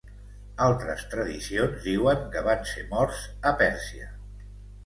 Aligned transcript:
Altres 0.67 1.03
tradicions 1.11 1.85
diuen 1.89 2.25
que 2.37 2.43
van 2.49 2.65
ser 2.73 2.89
morts 2.95 3.23
a 3.51 3.55
Pèrsia. 3.61 4.09